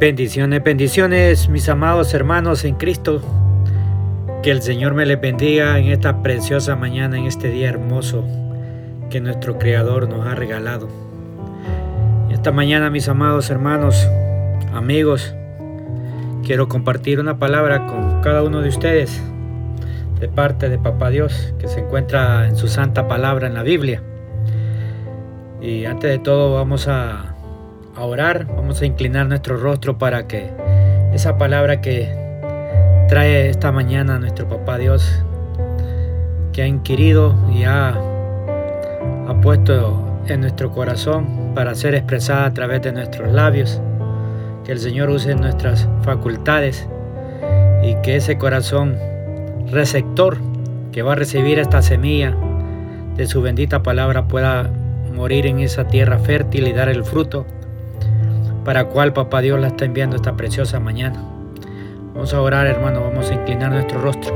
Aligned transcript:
Bendiciones, 0.00 0.62
bendiciones, 0.62 1.48
mis 1.48 1.68
amados 1.68 2.14
hermanos 2.14 2.64
en 2.64 2.76
Cristo. 2.76 3.20
Que 4.44 4.52
el 4.52 4.62
Señor 4.62 4.94
me 4.94 5.04
les 5.04 5.20
bendiga 5.20 5.76
en 5.76 5.86
esta 5.86 6.22
preciosa 6.22 6.76
mañana, 6.76 7.18
en 7.18 7.24
este 7.24 7.50
día 7.50 7.68
hermoso 7.68 8.24
que 9.10 9.20
nuestro 9.20 9.58
Creador 9.58 10.08
nos 10.08 10.24
ha 10.24 10.36
regalado. 10.36 10.88
Esta 12.30 12.52
mañana, 12.52 12.90
mis 12.90 13.08
amados 13.08 13.50
hermanos, 13.50 14.08
amigos, 14.72 15.34
quiero 16.44 16.68
compartir 16.68 17.18
una 17.18 17.40
palabra 17.40 17.84
con 17.88 18.22
cada 18.22 18.44
uno 18.44 18.60
de 18.60 18.68
ustedes 18.68 19.20
de 20.20 20.28
parte 20.28 20.68
de 20.68 20.78
Papá 20.78 21.10
Dios 21.10 21.54
que 21.58 21.66
se 21.66 21.80
encuentra 21.80 22.46
en 22.46 22.54
su 22.54 22.68
santa 22.68 23.08
palabra 23.08 23.48
en 23.48 23.54
la 23.54 23.64
Biblia. 23.64 24.00
Y 25.60 25.86
antes 25.86 26.08
de 26.08 26.20
todo 26.20 26.54
vamos 26.54 26.86
a 26.86 27.27
a 27.98 28.04
orar, 28.04 28.46
vamos 28.46 28.80
a 28.80 28.86
inclinar 28.86 29.26
nuestro 29.26 29.56
rostro 29.56 29.98
para 29.98 30.28
que 30.28 30.48
esa 31.12 31.36
palabra 31.36 31.80
que 31.80 32.08
trae 33.08 33.48
esta 33.48 33.72
mañana 33.72 34.20
nuestro 34.20 34.48
papá 34.48 34.78
Dios, 34.78 35.24
que 36.52 36.62
ha 36.62 36.66
inquirido 36.68 37.34
y 37.52 37.64
ha, 37.64 37.88
ha 37.88 39.40
puesto 39.42 40.20
en 40.28 40.42
nuestro 40.42 40.70
corazón 40.70 41.52
para 41.56 41.74
ser 41.74 41.96
expresada 41.96 42.46
a 42.46 42.54
través 42.54 42.82
de 42.82 42.92
nuestros 42.92 43.32
labios, 43.32 43.80
que 44.64 44.70
el 44.70 44.78
Señor 44.78 45.10
use 45.10 45.34
nuestras 45.34 45.88
facultades 46.02 46.86
y 47.82 47.96
que 48.02 48.14
ese 48.14 48.38
corazón 48.38 48.96
receptor 49.72 50.38
que 50.92 51.02
va 51.02 51.12
a 51.12 51.16
recibir 51.16 51.58
esta 51.58 51.82
semilla 51.82 52.32
de 53.16 53.26
su 53.26 53.42
bendita 53.42 53.82
palabra 53.82 54.28
pueda 54.28 54.70
morir 55.12 55.46
en 55.46 55.58
esa 55.58 55.88
tierra 55.88 56.20
fértil 56.20 56.68
y 56.68 56.72
dar 56.72 56.88
el 56.88 57.02
fruto 57.02 57.44
para 58.64 58.86
cual 58.86 59.12
Papá 59.12 59.40
Dios 59.40 59.60
la 59.60 59.68
está 59.68 59.84
enviando 59.84 60.16
esta 60.16 60.36
preciosa 60.36 60.80
mañana. 60.80 61.22
Vamos 62.14 62.34
a 62.34 62.40
orar, 62.40 62.66
hermano, 62.66 63.00
vamos 63.00 63.30
a 63.30 63.34
inclinar 63.34 63.70
nuestro 63.70 64.00
rostro. 64.00 64.34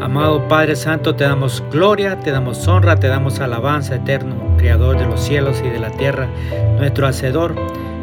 Amado 0.00 0.48
Padre 0.48 0.74
Santo, 0.74 1.14
te 1.14 1.22
damos 1.22 1.62
gloria, 1.70 2.18
te 2.18 2.32
damos 2.32 2.66
honra, 2.66 2.96
te 2.96 3.06
damos 3.06 3.38
alabanza 3.38 3.94
eterno, 3.94 4.34
Creador 4.58 4.98
de 4.98 5.06
los 5.06 5.20
cielos 5.20 5.62
y 5.64 5.68
de 5.68 5.78
la 5.78 5.90
tierra, 5.90 6.28
nuestro 6.76 7.06
Hacedor. 7.06 7.54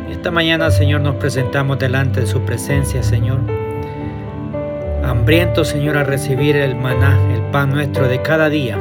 Esta 0.09 0.31
mañana, 0.31 0.71
Señor, 0.71 1.01
nos 1.01 1.15
presentamos 1.15 1.77
delante 1.77 2.21
de 2.21 2.27
su 2.27 2.41
presencia, 2.41 3.03
Señor. 3.03 3.39
Hambrientos, 5.03 5.67
Señor, 5.67 5.97
a 5.97 6.03
recibir 6.03 6.55
el 6.55 6.75
maná, 6.75 7.19
el 7.33 7.41
pan 7.51 7.71
nuestro 7.71 8.07
de 8.07 8.21
cada 8.21 8.47
día. 8.47 8.77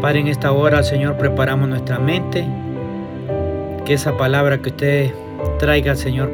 Padre, 0.00 0.20
en 0.20 0.28
esta 0.28 0.52
hora, 0.52 0.84
Señor, 0.84 1.16
preparamos 1.16 1.68
nuestra 1.68 1.98
mente, 1.98 2.46
que 3.86 3.94
esa 3.94 4.16
palabra 4.16 4.58
que 4.58 4.70
usted 4.70 5.14
traiga, 5.60 5.94
Señor, 5.94 6.28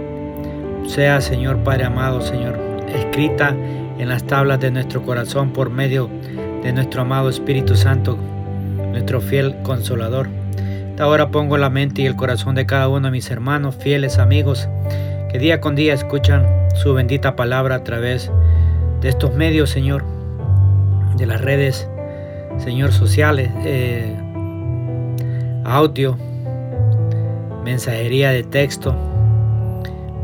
sea, 0.87 1.21
Señor 1.21 1.59
Padre 1.59 1.85
amado, 1.85 2.23
Señor, 2.23 2.59
escrita 2.89 3.55
en 3.99 4.09
las 4.09 4.25
tablas 4.25 4.59
de 4.59 4.71
nuestro 4.71 5.03
corazón 5.03 5.53
por 5.53 5.69
medio 5.69 6.09
de 6.63 6.73
nuestro 6.73 7.03
amado 7.03 7.29
Espíritu 7.29 7.77
Santo, 7.77 8.17
nuestro 8.91 9.21
fiel 9.21 9.55
consolador. 9.65 10.29
Ahora 10.99 11.29
pongo 11.29 11.59
la 11.59 11.69
mente 11.69 12.01
y 12.01 12.07
el 12.07 12.17
corazón 12.17 12.55
de 12.55 12.65
cada 12.65 12.89
uno 12.89 13.09
de 13.09 13.13
mis 13.13 13.31
hermanos, 13.31 13.77
fieles 13.77 14.19
amigos, 14.19 14.67
que 15.31 15.39
día 15.39 15.61
con 15.61 15.75
día 15.75 15.93
escuchan 15.93 16.47
su 16.75 16.95
bendita 16.95 17.37
palabra 17.37 17.77
a 17.77 17.85
través 17.85 18.31
de 19.03 19.11
estos 19.11 19.35
medios, 19.35 19.69
Señor, 19.69 20.05
de 21.19 21.27
las 21.27 21.43
redes, 21.43 21.87
Señor, 22.57 22.93
sociales, 22.93 23.51
eh, 23.65 24.17
audio, 25.65 26.17
mensajería 27.65 28.31
de 28.31 28.43
texto. 28.43 28.95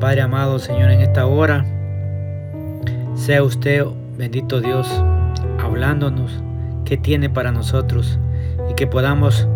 Padre 0.01 0.23
amado, 0.23 0.59
Señor, 0.59 0.91
en 0.91 1.01
esta 1.01 1.27
hora, 1.27 1.65
sea 3.15 3.43
usted, 3.43 3.85
bendito 4.17 4.61
Dios, 4.61 4.89
hablándonos 5.59 6.43
qué 6.85 6.97
tiene 6.97 7.29
para 7.29 7.53
nosotros 7.53 8.19
y 8.71 8.75
que 8.75 8.87
podamos 8.87 9.49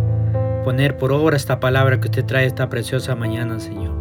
poner 0.65 0.97
por 0.97 1.13
obra 1.13 1.37
esta 1.37 1.61
palabra 1.61 2.01
que 2.01 2.09
usted 2.09 2.25
trae 2.25 2.47
esta 2.47 2.69
preciosa 2.69 3.15
mañana, 3.15 3.61
Señor. 3.61 3.93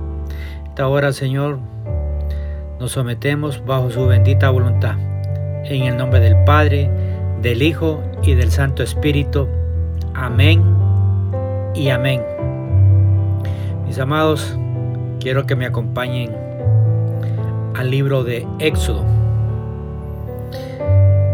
Esta 0.65 0.87
hora, 0.87 1.11
Señor, 1.13 1.59
nos 2.79 2.93
sometemos 2.93 3.63
bajo 3.65 3.91
su 3.91 4.05
bendita 4.07 4.49
voluntad. 4.49 4.95
En 5.65 5.83
el 5.83 5.97
nombre 5.97 6.19
del 6.19 6.43
Padre, 6.43 6.89
del 7.41 7.61
Hijo 7.61 8.01
y 8.23 8.33
del 8.33 8.51
Santo 8.51 8.83
Espíritu. 8.83 9.47
Amén 10.13 10.63
y 11.75 11.89
amén. 11.89 12.30
Mis 13.91 13.99
amados, 13.99 14.57
quiero 15.19 15.45
que 15.45 15.53
me 15.57 15.65
acompañen 15.65 16.33
al 17.75 17.91
libro 17.91 18.23
de 18.23 18.47
Éxodo. 18.59 19.03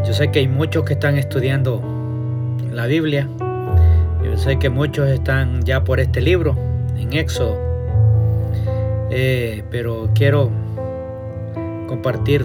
Yo 0.03 0.11
sé 0.11 0.31
que 0.31 0.39
hay 0.39 0.47
muchos 0.47 0.83
que 0.83 0.93
están 0.93 1.19
estudiando 1.19 1.83
la 2.71 2.87
Biblia. 2.87 3.27
Yo 4.23 4.35
sé 4.37 4.57
que 4.57 4.71
muchos 4.71 5.07
están 5.07 5.61
ya 5.65 5.83
por 5.83 5.99
este 5.99 6.19
libro, 6.19 6.55
en 6.97 7.13
Éxodo. 7.13 7.59
Eh, 9.11 9.63
pero 9.69 10.09
quiero 10.15 10.49
compartir 11.87 12.43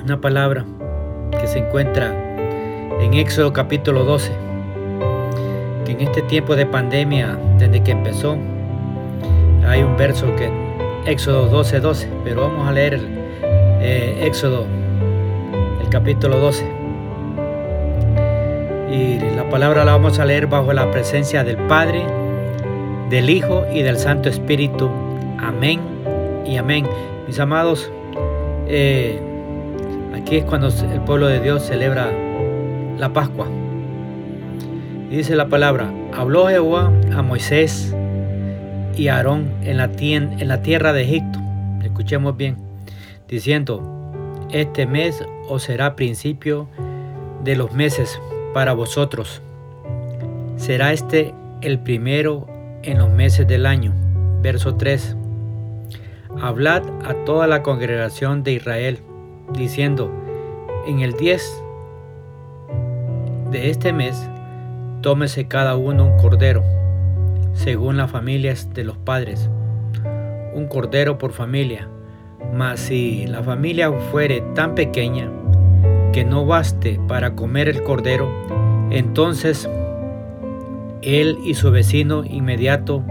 una 0.00 0.20
palabra 0.20 0.64
que 1.40 1.48
se 1.48 1.58
encuentra 1.58 2.14
en 3.00 3.14
Éxodo 3.14 3.52
capítulo 3.52 4.04
12. 4.04 4.30
Que 5.84 5.90
en 5.90 6.02
este 6.02 6.22
tiempo 6.22 6.54
de 6.54 6.66
pandemia, 6.66 7.36
desde 7.58 7.82
que 7.82 7.90
empezó, 7.90 8.38
hay 9.68 9.82
un 9.82 9.96
verso 9.96 10.34
que 10.36 10.50
Éxodo 11.04 11.46
12, 11.46 11.80
12, 11.80 12.08
pero 12.24 12.42
vamos 12.42 12.66
a 12.66 12.72
leer 12.72 13.00
eh, 13.80 14.24
Éxodo, 14.24 14.66
el 15.80 15.88
capítulo 15.88 16.38
12. 16.38 16.66
Y 18.90 19.18
la 19.36 19.48
palabra 19.50 19.84
la 19.84 19.92
vamos 19.92 20.18
a 20.18 20.24
leer 20.24 20.46
bajo 20.46 20.72
la 20.72 20.90
presencia 20.90 21.44
del 21.44 21.56
Padre, 21.56 22.04
del 23.10 23.28
Hijo 23.28 23.66
y 23.72 23.82
del 23.82 23.98
Santo 23.98 24.28
Espíritu. 24.28 24.90
Amén 25.38 25.80
y 26.46 26.56
amén. 26.56 26.86
Mis 27.26 27.38
amados, 27.38 27.90
eh, 28.66 29.20
aquí 30.14 30.36
es 30.38 30.44
cuando 30.44 30.68
el 30.68 31.00
pueblo 31.02 31.26
de 31.28 31.40
Dios 31.40 31.64
celebra 31.64 32.10
la 32.98 33.12
Pascua. 33.12 33.46
Dice 35.10 35.36
la 35.36 35.48
palabra, 35.48 35.90
habló 36.12 36.48
Jehová 36.48 36.90
a 37.14 37.22
Moisés 37.22 37.94
y 38.98 39.08
Aarón 39.08 39.52
en 39.62 39.76
la, 39.76 39.90
en 40.00 40.48
la 40.48 40.60
tierra 40.60 40.92
de 40.92 41.02
Egipto. 41.02 41.38
Escuchemos 41.82 42.36
bien, 42.36 42.56
diciendo, 43.28 43.80
este 44.50 44.86
mes 44.86 45.24
os 45.48 45.62
será 45.62 45.94
principio 45.94 46.68
de 47.44 47.54
los 47.54 47.72
meses 47.72 48.20
para 48.52 48.72
vosotros. 48.72 49.40
Será 50.56 50.92
este 50.92 51.32
el 51.60 51.78
primero 51.78 52.46
en 52.82 52.98
los 52.98 53.10
meses 53.10 53.46
del 53.46 53.66
año. 53.66 53.92
Verso 54.42 54.74
3. 54.74 55.16
Hablad 56.40 56.82
a 57.04 57.14
toda 57.24 57.46
la 57.46 57.62
congregación 57.62 58.42
de 58.42 58.52
Israel, 58.52 58.98
diciendo, 59.52 60.10
en 60.86 61.00
el 61.00 61.12
10 61.12 61.62
de 63.52 63.70
este 63.70 63.92
mes, 63.92 64.28
tómese 65.02 65.46
cada 65.46 65.76
uno 65.76 66.06
un 66.06 66.16
cordero 66.18 66.77
según 67.58 67.96
las 67.96 68.10
familias 68.10 68.72
de 68.72 68.84
los 68.84 68.96
padres, 68.96 69.50
un 70.54 70.68
cordero 70.68 71.18
por 71.18 71.32
familia. 71.32 71.88
Mas 72.54 72.78
si 72.78 73.26
la 73.26 73.42
familia 73.42 73.90
fuere 74.12 74.42
tan 74.54 74.76
pequeña 74.76 75.28
que 76.12 76.24
no 76.24 76.46
baste 76.46 77.00
para 77.08 77.34
comer 77.34 77.68
el 77.68 77.82
cordero, 77.82 78.30
entonces 78.90 79.68
él 81.02 81.38
y 81.44 81.54
su 81.54 81.72
vecino 81.72 82.24
inmediato 82.24 83.02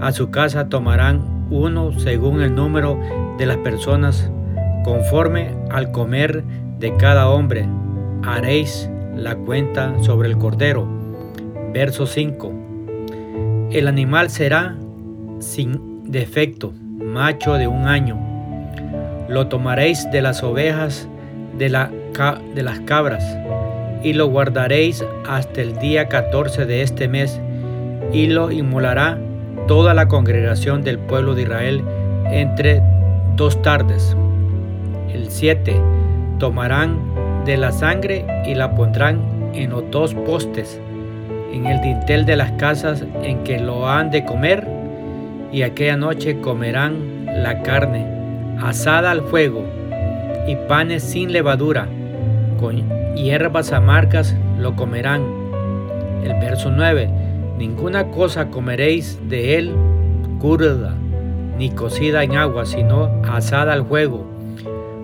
a 0.00 0.10
su 0.10 0.30
casa 0.30 0.68
tomarán 0.70 1.46
uno 1.50 1.92
según 1.98 2.40
el 2.40 2.54
número 2.54 2.98
de 3.36 3.44
las 3.44 3.58
personas, 3.58 4.30
conforme 4.84 5.54
al 5.70 5.92
comer 5.92 6.44
de 6.78 6.96
cada 6.96 7.28
hombre. 7.28 7.68
Haréis 8.24 8.90
la 9.14 9.36
cuenta 9.36 10.02
sobre 10.02 10.28
el 10.28 10.38
cordero. 10.38 10.88
Verso 11.72 12.06
5. 12.06 12.65
El 13.70 13.88
animal 13.88 14.30
será 14.30 14.76
sin 15.40 16.04
defecto, 16.04 16.72
macho 16.72 17.54
de 17.54 17.66
un 17.66 17.88
año. 17.88 18.16
Lo 19.28 19.48
tomaréis 19.48 20.08
de 20.12 20.22
las 20.22 20.44
ovejas, 20.44 21.08
de, 21.58 21.68
la, 21.68 21.90
de 22.54 22.62
las 22.62 22.78
cabras, 22.80 23.36
y 24.04 24.12
lo 24.12 24.28
guardaréis 24.28 25.04
hasta 25.28 25.62
el 25.62 25.76
día 25.78 26.08
14 26.08 26.64
de 26.64 26.82
este 26.82 27.08
mes, 27.08 27.40
y 28.12 28.28
lo 28.28 28.52
inmolará 28.52 29.18
toda 29.66 29.94
la 29.94 30.06
congregación 30.06 30.84
del 30.84 31.00
pueblo 31.00 31.34
de 31.34 31.42
Israel 31.42 31.82
entre 32.30 32.80
dos 33.34 33.60
tardes. 33.62 34.16
El 35.12 35.28
7 35.28 35.74
tomarán 36.38 36.98
de 37.44 37.56
la 37.56 37.72
sangre 37.72 38.24
y 38.46 38.54
la 38.54 38.76
pondrán 38.76 39.20
en 39.54 39.70
los 39.70 39.90
dos 39.90 40.14
postes 40.14 40.80
en 41.56 41.66
el 41.66 41.80
dintel 41.80 42.26
de 42.26 42.36
las 42.36 42.52
casas 42.52 43.04
en 43.22 43.42
que 43.42 43.58
lo 43.58 43.88
han 43.88 44.10
de 44.10 44.24
comer 44.24 44.68
y 45.50 45.62
aquella 45.62 45.96
noche 45.96 46.40
comerán 46.40 47.24
la 47.26 47.62
carne 47.62 48.06
asada 48.62 49.10
al 49.10 49.22
fuego 49.22 49.64
y 50.46 50.54
panes 50.68 51.02
sin 51.02 51.32
levadura, 51.32 51.88
con 52.60 52.84
hierbas 53.14 53.72
amargas 53.72 54.36
lo 54.58 54.76
comerán. 54.76 55.22
El 56.22 56.34
verso 56.40 56.70
9, 56.70 57.08
ninguna 57.58 58.10
cosa 58.10 58.48
comeréis 58.48 59.18
de 59.28 59.56
él 59.56 59.74
curda, 60.38 60.94
ni 61.58 61.70
cocida 61.70 62.22
en 62.22 62.36
agua, 62.36 62.66
sino 62.66 63.10
asada 63.24 63.72
al 63.72 63.86
fuego, 63.86 64.26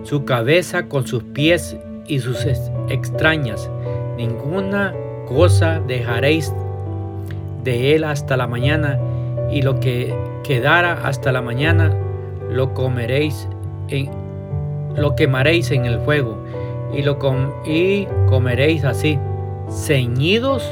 su 0.03 0.23
cabeza 0.23 0.87
con 0.87 1.07
sus 1.07 1.23
pies 1.23 1.77
y 2.07 2.19
sus 2.19 2.45
extrañas, 2.89 3.69
ninguna 4.17 4.93
dejaréis 5.87 6.53
de 7.63 7.95
él 7.95 8.03
hasta 8.03 8.37
la 8.37 8.47
mañana, 8.47 8.99
y 9.51 9.61
lo 9.61 9.79
que 9.79 10.13
quedara 10.43 10.93
hasta 11.05 11.31
la 11.31 11.41
mañana 11.41 11.91
lo 12.49 12.73
comeréis 12.73 13.47
en 13.89 14.09
lo 14.95 15.15
quemaréis 15.15 15.71
en 15.71 15.85
el 15.85 15.99
fuego 16.01 16.37
y 16.93 17.01
lo 17.01 17.17
y 17.65 18.07
comeréis 18.29 18.83
así 18.83 19.17
ceñidos 19.69 20.63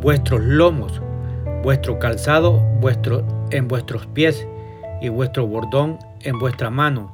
vuestros 0.00 0.42
lomos 0.42 1.00
vuestro 1.62 1.98
calzado 1.98 2.60
vuestro 2.80 3.22
en 3.50 3.66
vuestros 3.68 4.06
pies 4.06 4.46
y 5.00 5.08
vuestro 5.08 5.46
bordón 5.46 5.98
en 6.22 6.38
vuestra 6.38 6.68
mano 6.68 7.12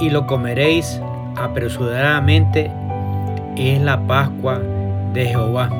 y 0.00 0.08
lo 0.10 0.26
comeréis 0.26 1.00
apresuradamente 1.36 2.70
es 3.56 3.80
la 3.82 4.06
Pascua 4.06 4.60
de 5.12 5.26
Jehová 5.26 5.70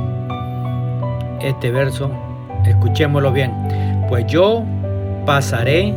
este 1.40 1.70
verso 1.70 2.10
escuchémoslo 2.66 3.32
bien 3.32 3.52
pues 4.08 4.26
yo 4.26 4.64
pasaré 5.26 5.94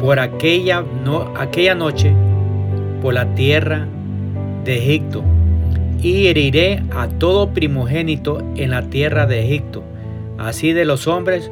por 0.00 0.18
aquella, 0.20 0.82
no, 1.04 1.32
aquella 1.36 1.74
noche 1.74 2.12
por 3.02 3.14
la 3.14 3.26
tierra 3.34 3.86
de 4.64 4.78
Egipto 4.78 5.22
y 6.00 6.28
heriré 6.28 6.82
a 6.94 7.08
todo 7.08 7.50
primogénito 7.50 8.42
en 8.56 8.70
la 8.70 8.82
tierra 8.82 9.26
de 9.26 9.44
Egipto, 9.44 9.82
así 10.38 10.72
de 10.72 10.84
los 10.84 11.06
hombres 11.08 11.50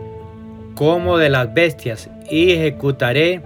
como 0.74 1.18
de 1.18 1.30
las 1.30 1.52
bestias, 1.52 2.10
y 2.30 2.52
ejecutaré 2.52 3.42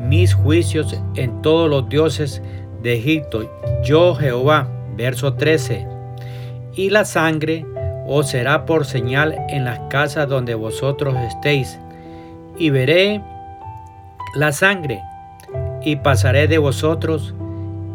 mis 0.00 0.34
juicios 0.34 1.00
en 1.14 1.40
todos 1.42 1.70
los 1.70 1.88
dioses 1.88 2.42
de 2.82 2.94
Egipto. 2.94 3.48
Yo 3.84 4.14
Jehová, 4.14 4.68
verso 4.96 5.34
13. 5.34 5.86
Y 6.80 6.88
la 6.88 7.04
sangre 7.04 7.66
os 8.06 8.30
será 8.30 8.64
por 8.64 8.86
señal 8.86 9.36
en 9.50 9.66
las 9.66 9.80
casas 9.90 10.26
donde 10.26 10.54
vosotros 10.54 11.14
estéis, 11.14 11.78
y 12.56 12.70
veré 12.70 13.22
la 14.34 14.50
sangre, 14.52 15.02
y 15.82 15.96
pasaré 15.96 16.48
de 16.48 16.56
vosotros, 16.56 17.34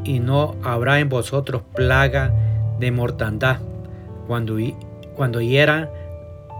y 0.03 0.19
no 0.19 0.53
habrá 0.63 0.99
en 0.99 1.09
vosotros 1.09 1.63
plaga 1.73 2.31
de 2.77 2.91
mortandad, 2.91 3.57
cuando, 4.27 4.57
cuando 5.15 5.41
hiera 5.41 5.89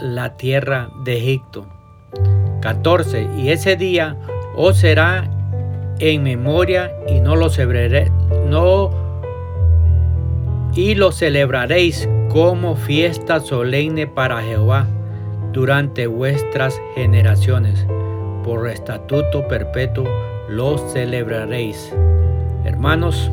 la 0.01 0.35
tierra 0.35 0.89
de 1.03 1.17
Egipto. 1.17 1.67
14. 2.61 3.29
Y 3.37 3.49
ese 3.49 3.75
día 3.75 4.17
os 4.55 4.79
será 4.79 5.29
en 5.99 6.23
memoria 6.23 6.91
y 7.07 7.19
no 7.19 7.35
lo 7.35 7.51
celebraré, 7.51 8.09
no 8.47 9.04
y 10.75 10.93
lo 10.95 11.11
celebraréis 11.13 12.09
como 12.29 12.75
fiesta 12.75 13.39
solemne 13.39 14.07
para 14.07 14.41
Jehová 14.41 14.87
durante 15.53 16.05
vuestras 16.05 16.79
generaciones 16.95 17.85
por 18.43 18.67
estatuto 18.67 19.47
perpetuo 19.47 20.05
los 20.49 20.91
celebraréis. 20.91 21.93
Hermanos, 22.65 23.31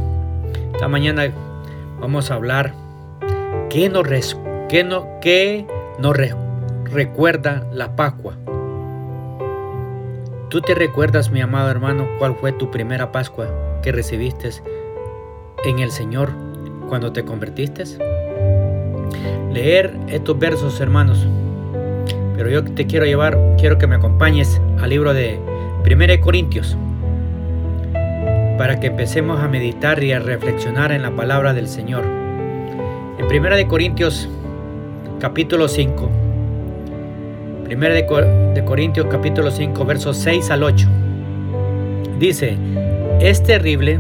esta 0.72 0.86
mañana 0.86 1.32
vamos 2.00 2.30
a 2.30 2.34
hablar 2.34 2.74
qué 3.68 3.88
nos, 3.88 4.06
qué 4.68 4.84
no, 4.84 5.08
qué 5.20 5.66
nos 5.98 6.16
recuerda 6.84 7.66
la 7.72 7.96
Pascua. 7.96 8.36
¿Tú 10.48 10.60
te 10.60 10.74
recuerdas, 10.74 11.30
mi 11.30 11.40
amado 11.40 11.70
hermano, 11.70 12.06
cuál 12.18 12.36
fue 12.36 12.52
tu 12.52 12.70
primera 12.70 13.10
Pascua 13.10 13.48
que 13.82 13.90
recibiste 13.90 14.50
en 15.64 15.80
el 15.80 15.90
Señor 15.90 16.51
cuando 16.92 17.10
te 17.10 17.24
convertiste? 17.24 17.84
Leer 19.50 19.96
estos 20.08 20.38
versos, 20.38 20.78
hermanos, 20.78 21.26
pero 22.36 22.50
yo 22.50 22.62
te 22.62 22.86
quiero 22.86 23.06
llevar, 23.06 23.38
quiero 23.56 23.78
que 23.78 23.86
me 23.86 23.94
acompañes 23.94 24.60
al 24.78 24.90
libro 24.90 25.14
de 25.14 25.40
1 25.90 26.20
Corintios 26.20 26.76
para 28.58 28.78
que 28.78 28.88
empecemos 28.88 29.40
a 29.40 29.48
meditar 29.48 30.04
y 30.04 30.12
a 30.12 30.18
reflexionar 30.18 30.92
en 30.92 31.00
la 31.00 31.10
palabra 31.12 31.54
del 31.54 31.66
Señor. 31.66 32.04
En 32.04 33.24
1 33.24 33.68
Corintios 33.68 34.28
capítulo 35.18 35.68
5, 35.68 36.10
1 37.70 37.88
de 37.88 38.64
Corintios 38.66 39.06
capítulo 39.06 39.50
5 39.50 39.82
versos 39.86 40.18
6 40.18 40.50
al 40.50 40.62
8, 40.62 40.88
dice, 42.18 42.54
es 43.18 43.42
terrible, 43.42 43.98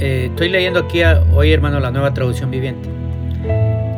eh, 0.00 0.26
estoy 0.30 0.48
leyendo 0.48 0.80
aquí 0.80 1.00
hoy 1.34 1.52
hermano 1.52 1.80
la 1.80 1.90
nueva 1.90 2.12
traducción 2.14 2.50
viviente, 2.50 2.88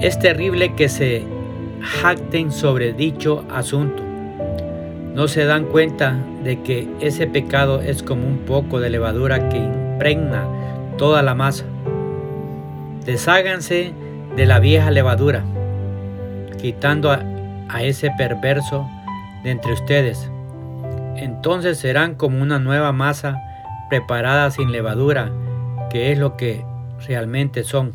es 0.00 0.18
terrible 0.18 0.74
que 0.74 0.88
se 0.88 1.24
jacten 1.80 2.52
sobre 2.52 2.92
dicho 2.92 3.44
asunto. 3.50 4.02
No 5.14 5.26
se 5.26 5.44
dan 5.44 5.64
cuenta 5.64 6.16
de 6.44 6.62
que 6.62 6.88
ese 7.00 7.26
pecado 7.26 7.80
es 7.80 8.02
como 8.02 8.26
un 8.26 8.38
poco 8.38 8.78
de 8.78 8.90
levadura 8.90 9.48
que 9.48 9.56
impregna 9.56 10.46
toda 10.96 11.22
la 11.22 11.34
masa. 11.34 11.64
Desháganse 13.04 13.92
de 14.36 14.46
la 14.46 14.60
vieja 14.60 14.92
levadura, 14.92 15.42
quitando 16.60 17.10
a, 17.10 17.22
a 17.68 17.82
ese 17.82 18.12
perverso 18.16 18.88
de 19.42 19.50
entre 19.50 19.72
ustedes. 19.72 20.30
Entonces 21.16 21.78
serán 21.78 22.14
como 22.14 22.40
una 22.40 22.60
nueva 22.60 22.92
masa 22.92 23.36
preparada 23.90 24.50
sin 24.52 24.70
levadura, 24.70 25.32
que 25.90 26.12
es 26.12 26.18
lo 26.18 26.36
que 26.36 26.64
realmente 27.06 27.64
son. 27.64 27.94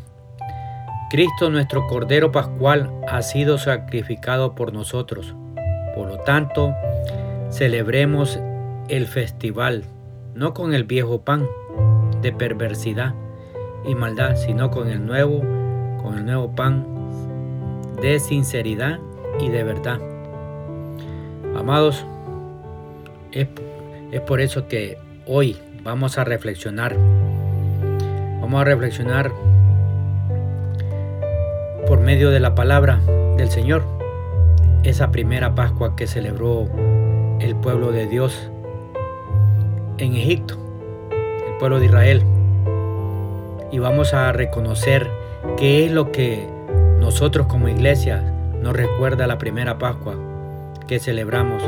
Cristo 1.10 1.50
nuestro 1.50 1.86
Cordero 1.86 2.32
Pascual 2.32 2.90
ha 3.08 3.22
sido 3.22 3.58
sacrificado 3.58 4.54
por 4.54 4.72
nosotros. 4.72 5.34
Por 5.94 6.08
lo 6.08 6.18
tanto, 6.18 6.74
celebremos 7.50 8.40
el 8.88 9.06
festival, 9.06 9.84
no 10.34 10.54
con 10.54 10.74
el 10.74 10.84
viejo 10.84 11.22
pan 11.22 11.46
de 12.20 12.32
perversidad 12.32 13.14
y 13.86 13.94
maldad, 13.94 14.36
sino 14.36 14.70
con 14.70 14.88
el 14.88 15.06
nuevo, 15.06 15.40
con 16.02 16.18
el 16.18 16.24
nuevo 16.24 16.54
pan 16.54 16.86
de 18.00 18.18
sinceridad 18.18 18.98
y 19.38 19.50
de 19.50 19.62
verdad. 19.62 20.00
Amados, 21.56 22.04
es, 23.30 23.46
es 24.10 24.20
por 24.22 24.40
eso 24.40 24.66
que 24.66 24.98
hoy 25.26 25.56
vamos 25.84 26.18
a 26.18 26.24
reflexionar. 26.24 26.96
Vamos 28.44 28.60
a 28.60 28.64
reflexionar 28.64 29.32
por 31.88 32.00
medio 32.00 32.28
de 32.28 32.40
la 32.40 32.54
palabra 32.54 33.00
del 33.38 33.48
Señor. 33.48 33.84
Esa 34.82 35.10
primera 35.10 35.54
Pascua 35.54 35.96
que 35.96 36.06
celebró 36.06 36.68
el 37.40 37.56
pueblo 37.56 37.90
de 37.90 38.06
Dios 38.06 38.50
en 39.96 40.12
Egipto, 40.12 40.58
el 41.10 41.56
pueblo 41.58 41.80
de 41.80 41.86
Israel. 41.86 42.22
Y 43.72 43.78
vamos 43.78 44.12
a 44.12 44.30
reconocer 44.32 45.08
qué 45.56 45.86
es 45.86 45.90
lo 45.90 46.12
que 46.12 46.46
nosotros 47.00 47.46
como 47.46 47.70
iglesia 47.70 48.30
nos 48.60 48.76
recuerda 48.76 49.26
la 49.26 49.38
primera 49.38 49.78
Pascua 49.78 50.16
que 50.86 50.98
celebramos 50.98 51.62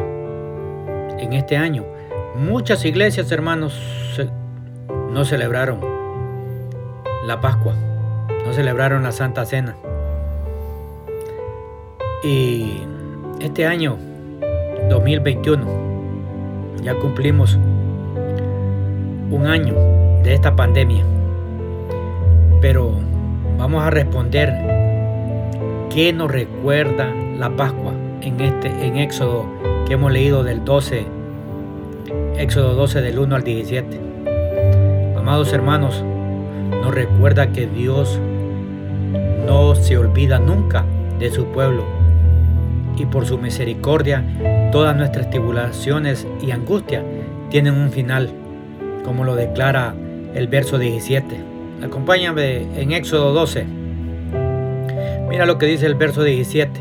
en 1.18 1.32
este 1.32 1.56
año. 1.56 1.86
Muchas 2.34 2.84
iglesias, 2.84 3.32
hermanos, 3.32 3.80
no 5.10 5.24
celebraron 5.24 5.95
la 7.26 7.40
Pascua, 7.40 7.74
no 8.44 8.52
celebraron 8.52 9.02
la 9.02 9.10
Santa 9.10 9.44
Cena. 9.44 9.74
Y 12.22 12.82
este 13.40 13.66
año 13.66 13.96
2021 14.88 15.66
ya 16.82 16.94
cumplimos 16.94 17.58
un 19.30 19.46
año 19.46 19.74
de 20.22 20.34
esta 20.34 20.54
pandemia. 20.54 21.04
Pero 22.60 22.92
vamos 23.58 23.82
a 23.82 23.90
responder 23.90 24.54
qué 25.90 26.12
nos 26.12 26.30
recuerda 26.30 27.12
la 27.38 27.50
Pascua 27.50 27.92
en 28.20 28.40
este 28.40 28.68
en 28.86 28.98
Éxodo 28.98 29.46
que 29.86 29.94
hemos 29.94 30.12
leído 30.12 30.42
del 30.44 30.64
12 30.64 31.06
Éxodo 32.38 32.74
12 32.74 33.00
del 33.00 33.18
1 33.18 33.34
al 33.34 33.42
17. 33.42 34.00
Amados 35.16 35.52
hermanos, 35.52 36.04
recuerda 36.90 37.52
que 37.52 37.66
Dios 37.66 38.18
no 39.46 39.74
se 39.74 39.96
olvida 39.96 40.38
nunca 40.38 40.84
de 41.18 41.30
su 41.30 41.46
pueblo 41.46 41.84
y 42.96 43.06
por 43.06 43.26
su 43.26 43.38
misericordia 43.38 44.24
todas 44.72 44.96
nuestras 44.96 45.30
tribulaciones 45.30 46.26
y 46.42 46.50
angustias 46.50 47.04
tienen 47.50 47.74
un 47.74 47.90
final, 47.90 48.30
como 49.04 49.24
lo 49.24 49.36
declara 49.36 49.94
el 50.34 50.48
verso 50.48 50.78
17. 50.78 51.36
Acompáñame 51.84 52.66
en 52.80 52.92
Éxodo 52.92 53.32
12. 53.32 53.66
Mira 55.28 55.46
lo 55.46 55.58
que 55.58 55.66
dice 55.66 55.86
el 55.86 55.94
verso 55.94 56.22
17. 56.22 56.80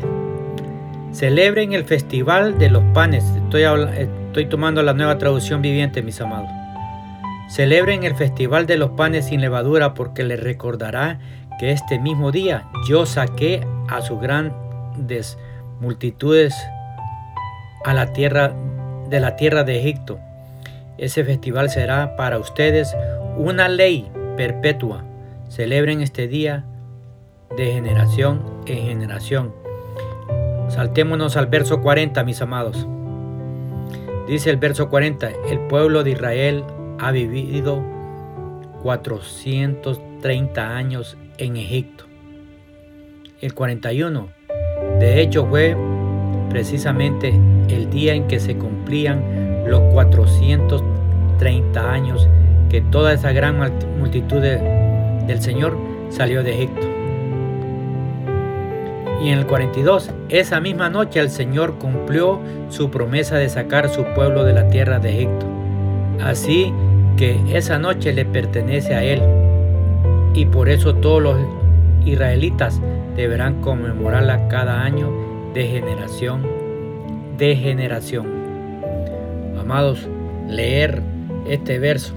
Celebren 1.12 1.72
el 1.72 1.84
festival 1.84 2.58
de 2.58 2.70
los 2.70 2.82
panes. 2.92 3.24
Estoy, 3.36 3.62
estoy 3.62 4.46
tomando 4.46 4.82
la 4.82 4.92
nueva 4.92 5.18
traducción 5.18 5.62
viviente, 5.62 6.02
mis 6.02 6.20
amados. 6.20 6.50
Celebren 7.48 8.02
el 8.02 8.16
festival 8.16 8.66
de 8.66 8.76
los 8.76 8.90
panes 8.90 9.26
sin 9.26 9.40
levadura 9.40 9.94
porque 9.94 10.24
les 10.24 10.42
recordará 10.42 11.20
que 11.58 11.70
este 11.70 11.98
mismo 11.98 12.32
día 12.32 12.64
yo 12.88 13.06
saqué 13.06 13.66
a 13.88 14.02
sus 14.02 14.20
grandes 14.20 15.38
multitudes 15.80 16.54
a 17.84 17.94
la 17.94 18.12
tierra 18.12 18.52
de 19.08 19.20
la 19.20 19.36
tierra 19.36 19.62
de 19.62 19.78
Egipto. 19.78 20.18
Ese 20.98 21.24
festival 21.24 21.70
será 21.70 22.16
para 22.16 22.38
ustedes 22.38 22.96
una 23.36 23.68
ley 23.68 24.10
perpetua. 24.36 25.04
Celebren 25.48 26.00
este 26.00 26.26
día 26.26 26.64
de 27.56 27.72
generación 27.72 28.42
en 28.66 28.86
generación. 28.86 29.54
Saltémonos 30.68 31.36
al 31.36 31.46
verso 31.46 31.80
40, 31.80 32.24
mis 32.24 32.42
amados. 32.42 32.86
Dice 34.26 34.50
el 34.50 34.56
verso 34.56 34.88
40, 34.88 35.30
el 35.48 35.60
pueblo 35.68 36.02
de 36.02 36.10
Israel 36.10 36.64
ha 36.98 37.10
vivido 37.10 37.82
430 38.82 40.76
años 40.76 41.16
en 41.38 41.56
Egipto. 41.56 42.04
El 43.40 43.54
41, 43.54 44.28
de 44.98 45.20
hecho, 45.20 45.46
fue 45.46 45.76
precisamente 46.48 47.38
el 47.68 47.90
día 47.90 48.14
en 48.14 48.28
que 48.28 48.40
se 48.40 48.56
cumplían 48.56 49.64
los 49.66 49.80
430 49.92 51.92
años 51.92 52.26
que 52.70 52.80
toda 52.80 53.12
esa 53.12 53.32
gran 53.32 53.58
multitud 53.98 54.40
del 54.40 55.42
Señor 55.42 55.76
salió 56.08 56.42
de 56.42 56.54
Egipto. 56.54 56.86
Y 59.22 59.30
en 59.30 59.38
el 59.38 59.46
42, 59.46 60.10
esa 60.28 60.60
misma 60.60 60.90
noche 60.90 61.20
el 61.20 61.30
Señor 61.30 61.78
cumplió 61.78 62.40
su 62.68 62.90
promesa 62.90 63.36
de 63.36 63.48
sacar 63.48 63.88
su 63.88 64.04
pueblo 64.14 64.44
de 64.44 64.52
la 64.52 64.68
tierra 64.68 64.98
de 64.98 65.10
Egipto. 65.10 65.46
Así 66.22 66.72
que 67.16 67.40
esa 67.56 67.78
noche 67.78 68.12
le 68.12 68.24
pertenece 68.24 68.94
a 68.94 69.02
Él. 69.02 69.22
Y 70.34 70.46
por 70.46 70.68
eso 70.68 70.94
todos 70.94 71.22
los 71.22 71.36
israelitas 72.04 72.80
deberán 73.16 73.60
conmemorarla 73.62 74.48
cada 74.48 74.82
año 74.82 75.10
de 75.54 75.66
generación 75.66 76.66
de 77.38 77.54
generación. 77.54 78.26
Amados, 79.58 80.08
leer 80.48 81.02
este 81.48 81.78
verso 81.78 82.14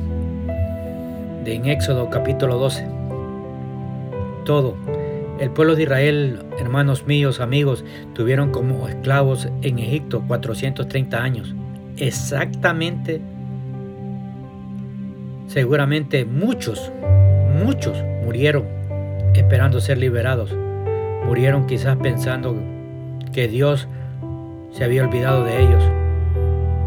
de 1.43 1.55
en 1.55 1.65
Éxodo 1.65 2.09
capítulo 2.09 2.57
12. 2.57 2.87
Todo. 4.45 4.75
El 5.39 5.51
pueblo 5.51 5.75
de 5.75 5.83
Israel, 5.83 6.39
hermanos 6.59 7.05
míos, 7.05 7.39
amigos, 7.39 7.85
tuvieron 8.13 8.51
como 8.51 8.87
esclavos 8.87 9.47
en 9.61 9.79
Egipto 9.79 10.23
430 10.27 11.21
años. 11.21 11.55
Exactamente 11.97 13.21
Seguramente 15.49 16.25
muchos, 16.25 16.91
muchos 17.63 17.97
murieron 18.23 18.65
esperando 19.33 19.81
ser 19.81 19.97
liberados. 19.97 20.55
Murieron 21.25 21.65
quizás 21.65 21.97
pensando 21.97 22.55
que 23.33 23.47
Dios 23.47 23.87
se 24.69 24.83
había 24.83 25.03
olvidado 25.03 25.43
de 25.43 25.59
ellos. 25.59 25.83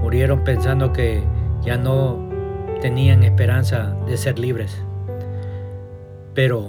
Murieron 0.00 0.44
pensando 0.44 0.92
que 0.92 1.24
ya 1.62 1.76
no 1.76 2.30
tenían 2.80 3.24
esperanza 3.24 3.96
de 4.06 4.16
ser 4.16 4.38
libres. 4.38 4.80
Pero 6.32 6.68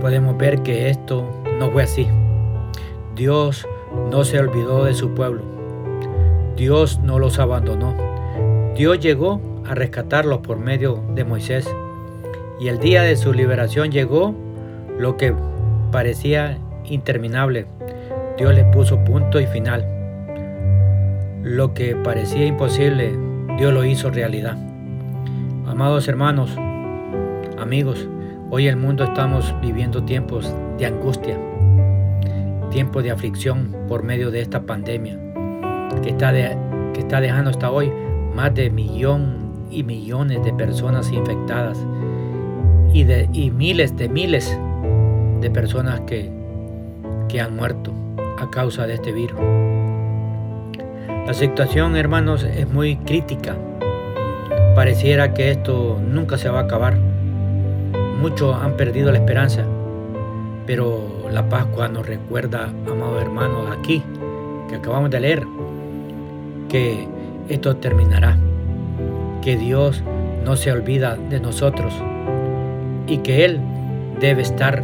podemos 0.00 0.38
ver 0.38 0.62
que 0.62 0.88
esto 0.88 1.28
no 1.58 1.70
fue 1.72 1.82
así. 1.82 2.08
Dios 3.14 3.68
no 4.10 4.24
se 4.24 4.38
olvidó 4.38 4.86
de 4.86 4.94
su 4.94 5.10
pueblo. 5.10 5.42
Dios 6.56 7.00
no 7.00 7.18
los 7.18 7.38
abandonó. 7.38 7.94
Dios 8.74 8.98
llegó 8.98 9.55
a 9.68 9.74
rescatarlos 9.74 10.38
por 10.38 10.58
medio 10.58 11.02
de 11.14 11.24
Moisés. 11.24 11.68
Y 12.58 12.68
el 12.68 12.78
día 12.78 13.02
de 13.02 13.16
su 13.16 13.32
liberación 13.32 13.90
llegó 13.90 14.34
lo 14.98 15.16
que 15.16 15.34
parecía 15.92 16.58
interminable. 16.84 17.66
Dios 18.38 18.54
le 18.54 18.64
puso 18.64 19.02
punto 19.04 19.40
y 19.40 19.46
final. 19.46 19.86
Lo 21.42 21.74
que 21.74 21.96
parecía 21.96 22.46
imposible, 22.46 23.16
Dios 23.58 23.72
lo 23.72 23.84
hizo 23.84 24.10
realidad. 24.10 24.56
Amados 25.66 26.08
hermanos, 26.08 26.56
amigos, 27.58 28.08
hoy 28.50 28.68
el 28.68 28.76
mundo 28.76 29.04
estamos 29.04 29.54
viviendo 29.60 30.04
tiempos 30.04 30.54
de 30.78 30.86
angustia, 30.86 31.38
tiempos 32.70 33.02
de 33.02 33.10
aflicción 33.10 33.74
por 33.88 34.02
medio 34.02 34.30
de 34.30 34.40
esta 34.40 34.62
pandemia 34.62 35.18
que 36.02 36.10
está, 36.10 36.32
que 36.32 37.00
está 37.00 37.20
dejando 37.20 37.50
hasta 37.50 37.70
hoy 37.70 37.90
más 38.34 38.54
de 38.54 38.70
millón 38.70 39.45
y 39.70 39.82
millones 39.82 40.42
de 40.44 40.52
personas 40.52 41.10
infectadas 41.10 41.78
y, 42.92 43.04
de, 43.04 43.28
y 43.32 43.50
miles 43.50 43.96
de 43.96 44.08
miles 44.08 44.58
de 45.40 45.50
personas 45.50 46.00
que, 46.00 46.30
que 47.28 47.40
han 47.40 47.56
muerto 47.56 47.92
a 48.38 48.50
causa 48.50 48.86
de 48.86 48.94
este 48.94 49.12
virus. 49.12 49.38
La 51.26 51.34
situación, 51.34 51.96
hermanos, 51.96 52.44
es 52.44 52.68
muy 52.68 52.96
crítica. 52.96 53.56
Pareciera 54.74 55.34
que 55.34 55.50
esto 55.50 55.98
nunca 56.00 56.38
se 56.38 56.48
va 56.48 56.60
a 56.60 56.62
acabar. 56.62 56.96
Muchos 58.20 58.56
han 58.56 58.76
perdido 58.76 59.10
la 59.10 59.18
esperanza, 59.18 59.64
pero 60.66 61.26
la 61.30 61.48
Pascua 61.48 61.88
nos 61.88 62.06
recuerda, 62.06 62.70
amados 62.90 63.20
hermanos, 63.20 63.68
aquí, 63.76 64.02
que 64.68 64.76
acabamos 64.76 65.10
de 65.10 65.20
leer, 65.20 65.46
que 66.68 67.06
esto 67.48 67.76
terminará 67.76 68.38
que 69.46 69.56
Dios 69.56 70.02
no 70.44 70.56
se 70.56 70.72
olvida 70.72 71.14
de 71.14 71.38
nosotros 71.38 71.94
y 73.06 73.18
que 73.18 73.44
Él 73.44 73.60
debe 74.18 74.42
estar 74.42 74.82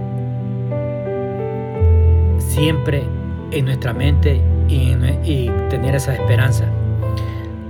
siempre 2.38 3.02
en 3.50 3.64
nuestra 3.64 3.92
mente 3.92 4.40
y, 4.68 5.50
tener 5.68 5.96
esa 5.96 6.14
esperanza. 6.14 6.66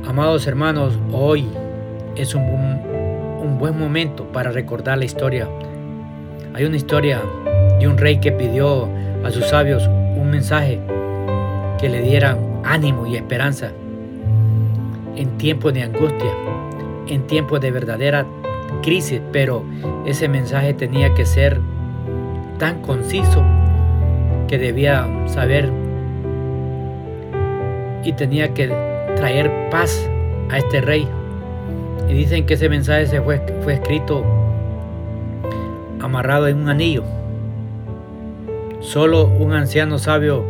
Amados 0.06 0.46
hermanos, 0.46 0.98
hoy 1.10 1.48
es 2.14 2.34
un, 2.34 2.42
un 2.42 3.56
buen 3.58 3.78
momento 3.78 4.24
para 4.30 4.50
recordar 4.50 4.98
la 4.98 5.06
historia. 5.06 5.48
Hay 6.52 6.66
una 6.66 6.76
historia 6.76 7.22
de 7.80 7.88
un 7.88 7.96
rey 7.96 8.20
que 8.20 8.32
pidió 8.32 8.86
a 9.24 9.30
sus 9.30 9.46
sabios 9.46 9.86
un 9.86 10.28
mensaje 10.30 10.78
que 11.80 11.88
le 11.88 12.02
dieran 12.02 12.36
ánimo 12.64 13.06
y 13.06 13.16
esperanza 13.16 13.70
en 15.16 15.38
tiempos 15.38 15.72
de 15.72 15.84
angustia 15.84 16.32
en 17.08 17.26
tiempos 17.26 17.60
de 17.60 17.70
verdadera 17.70 18.26
crisis, 18.82 19.20
pero 19.32 19.64
ese 20.06 20.28
mensaje 20.28 20.74
tenía 20.74 21.14
que 21.14 21.26
ser 21.26 21.60
tan 22.58 22.80
conciso 22.82 23.42
que 24.48 24.58
debía 24.58 25.08
saber 25.26 25.70
y 28.04 28.12
tenía 28.12 28.52
que 28.54 28.68
traer 29.16 29.50
paz 29.70 30.08
a 30.50 30.58
este 30.58 30.80
rey. 30.80 31.06
Y 32.08 32.14
dicen 32.14 32.46
que 32.46 32.54
ese 32.54 32.68
mensaje 32.68 33.06
se 33.06 33.20
fue, 33.20 33.40
fue 33.62 33.74
escrito 33.74 34.24
amarrado 36.00 36.48
en 36.48 36.58
un 36.58 36.68
anillo. 36.68 37.04
Solo 38.80 39.26
un 39.26 39.52
anciano 39.52 39.98
sabio 39.98 40.44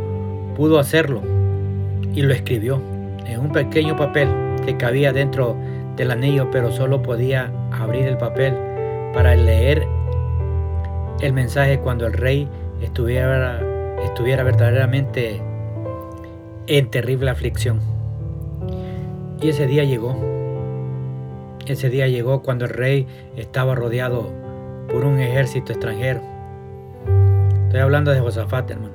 pudo 0.57 0.79
hacerlo 0.79 1.23
y 2.15 2.23
lo 2.23 2.33
escribió 2.33 2.81
en 3.27 3.41
un 3.41 3.53
pequeño 3.53 3.97
papel 3.97 4.29
que 4.65 4.77
cabía 4.77 5.13
dentro 5.13 5.57
del 5.97 6.11
anillo, 6.11 6.51
pero 6.51 6.73
solo 6.73 7.03
podía 7.03 7.53
abrir 7.71 8.07
el 8.07 8.17
papel 8.17 8.55
para 9.13 9.35
leer 9.35 9.87
el 11.21 11.33
mensaje 11.33 11.79
cuando 11.79 12.07
el 12.07 12.13
rey 12.15 12.49
estuviera, 12.81 13.61
estuviera 14.03 14.43
verdaderamente 14.43 15.41
en 16.67 16.91
terrible 16.91 17.31
aflicción. 17.31 17.81
Y 19.41 19.49
ese 19.49 19.67
día 19.67 19.85
llegó. 19.85 20.17
Ese 21.67 21.91
día 21.91 22.09
llegó 22.09 22.43
cuando 22.43 22.65
el 22.65 22.73
rey 22.73 23.07
estaba 23.37 23.75
rodeado 23.75 24.33
por 24.89 25.05
un 25.05 25.21
ejército 25.21 25.73
extranjero. 25.73 26.21
Estoy 27.65 27.81
hablando 27.81 28.11
de 28.11 28.21
Josafat, 28.21 28.71
hermano. 28.71 28.95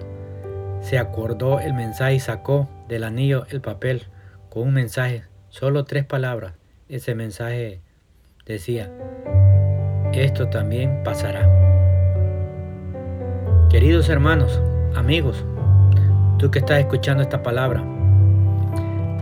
Se 0.81 0.97
acordó 0.97 1.59
el 1.59 1.73
mensaje 1.73 2.15
y 2.15 2.19
sacó 2.19 2.69
del 2.87 3.03
anillo 3.03 3.45
el 3.49 3.61
papel 3.61 4.07
con 4.49 4.63
un 4.63 4.73
mensaje, 4.73 5.23
solo 5.49 5.85
tres 5.85 6.05
palabras 6.05 6.53
ese 6.89 7.15
mensaje 7.15 7.81
decía, 8.45 8.91
esto 10.13 10.47
también 10.49 11.03
pasará. 11.03 11.49
Queridos 13.69 14.09
hermanos, 14.09 14.61
amigos, 14.95 15.45
Tú 16.37 16.51
que 16.51 16.59
estás 16.59 16.79
escuchando 16.79 17.23
esta 17.23 17.41
palabra, 17.41 17.83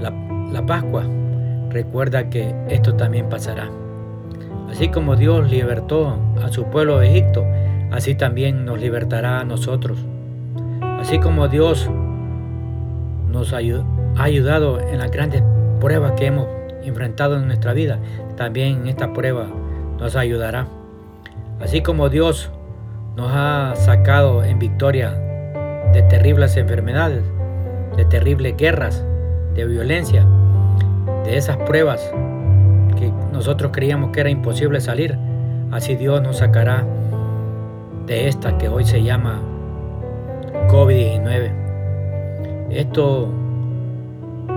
la, 0.02 0.12
la 0.52 0.66
Pascua, 0.66 1.06
recuerda 1.70 2.30
que 2.30 2.54
esto 2.68 2.96
también 2.96 3.30
pasará. 3.30 3.70
Así 4.70 4.90
como 4.90 5.16
Dios 5.16 5.50
libertó 5.50 6.20
a 6.44 6.50
su 6.50 6.66
pueblo 6.66 7.00
de 7.00 7.08
Egipto, 7.10 7.46
así 7.92 8.16
también 8.16 8.66
nos 8.66 8.82
libertará 8.82 9.40
a 9.40 9.46
nosotros. 9.46 9.98
Así 10.82 11.20
como 11.20 11.48
Dios 11.48 11.90
nos 13.30 13.54
ha 13.54 13.60
ayudado 14.18 14.82
en 14.82 15.00
las 15.00 15.10
grandes 15.10 15.42
pruebas 15.80 16.12
que 16.18 16.26
hemos 16.26 16.48
enfrentado 16.88 17.38
en 17.38 17.48
nuestra 17.48 17.74
vida, 17.74 18.00
también 18.36 18.82
en 18.82 18.88
esta 18.88 19.14
prueba 19.14 19.48
nos 20.00 20.16
ayudará. 20.16 20.68
Así 21.60 21.82
como 21.82 22.10
Dios 22.10 22.52
nos 23.16 23.32
ha 23.32 23.74
sacado 23.76 24.44
en 24.44 24.60
victoria 24.60 25.12
de 25.94 26.02
terribles 26.04 26.58
enfermedades, 26.58 27.24
de 27.96 28.06
terribles 28.06 28.58
guerras, 28.58 29.06
de 29.54 29.66
violencia, 29.66 30.26
de 31.24 31.38
esas 31.38 31.58
pruebas 31.58 32.12
que 32.98 33.12
nosotros 33.32 33.72
creíamos 33.74 34.12
que 34.12 34.22
era 34.22 34.30
imposible 34.30 34.82
salir, 34.82 35.18
así 35.72 35.96
Dios 35.96 36.22
nos 36.22 36.38
sacará 36.38 36.86
de 38.06 38.28
esta 38.28 38.58
que 38.58 38.68
hoy 38.70 38.86
se 38.86 39.02
llama 39.02 39.42
COVID-19. 40.68 41.52
Esto, 42.70 43.30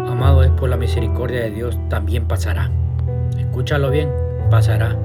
amado, 0.09 0.43
es 0.43 0.51
por 0.51 0.69
la 0.69 0.77
misericordia 0.77 1.41
de 1.41 1.51
Dios, 1.51 1.79
también 1.89 2.27
pasará. 2.27 2.71
Escúchalo 3.39 3.91
bien, 3.91 4.11
pasará. 4.51 4.97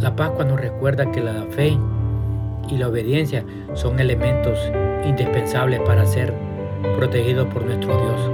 La 0.00 0.14
Pascua 0.14 0.44
nos 0.44 0.60
recuerda 0.60 1.10
que 1.10 1.20
la 1.20 1.46
fe 1.50 1.76
y 2.68 2.76
la 2.76 2.88
obediencia 2.88 3.44
son 3.74 3.98
elementos 3.98 4.58
indispensables 5.06 5.80
para 5.80 6.04
ser 6.04 6.34
protegidos 6.98 7.46
por 7.46 7.64
nuestro 7.64 7.96
Dios. 7.96 8.30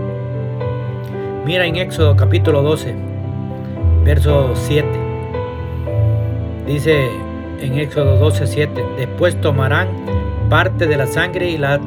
Mira 1.46 1.66
en 1.66 1.76
Éxodo 1.76 2.16
capítulo 2.16 2.62
12, 2.62 2.94
verso 4.04 4.50
7. 4.54 4.88
Dice 6.66 7.10
en 7.60 7.78
Éxodo 7.78 8.16
12, 8.16 8.46
7, 8.46 8.84
después 8.96 9.40
tomarán 9.40 9.88
parte 10.50 10.86
de 10.86 10.96
la 10.96 11.06
sangre 11.06 11.48
y 11.48 11.58
la 11.58 11.80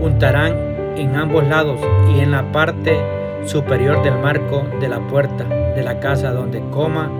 untarán 0.00 0.75
en 0.96 1.16
ambos 1.16 1.46
lados 1.46 1.80
y 2.14 2.20
en 2.20 2.30
la 2.30 2.50
parte 2.52 2.98
superior 3.44 4.02
del 4.02 4.18
marco 4.18 4.64
de 4.80 4.88
la 4.88 5.00
puerta 5.00 5.44
de 5.44 5.82
la 5.82 6.00
casa 6.00 6.32
donde 6.32 6.60
coma, 6.70 7.10